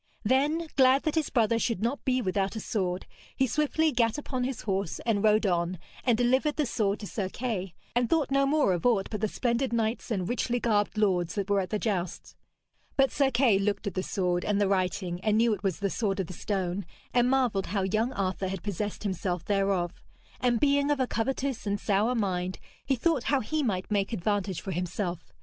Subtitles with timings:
[0.23, 3.05] Then, glad that his brother should not be without a sword,
[3.35, 7.29] he swiftly gat upon his horse and rode on, and delivered the sword to Sir
[7.29, 11.35] Kay, and thought no more of aught but the splendid knights and richly garbed lords
[11.35, 12.35] that were at the jousts.
[12.97, 15.89] But Sir Kay looked at the sword, and the writing, and knew it was the
[15.91, 16.83] sword of the stone,
[17.13, 20.01] and marvelled how young Arthur had possessed himself thereof;
[20.39, 24.61] and being of a covetous and sour mind he thought how he might make advantage
[24.61, 25.31] for himself.